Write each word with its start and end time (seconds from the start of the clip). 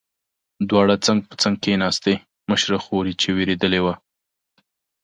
دواړې 0.69 0.95
څنګ 1.05 1.19
په 1.29 1.35
څنګ 1.41 1.55
کېناستې، 1.63 2.13
مشره 2.49 2.77
خور 2.83 3.05
یې 3.09 3.15
چې 3.21 3.29
وېرېدلې 3.37 3.79
وه. 3.85 3.93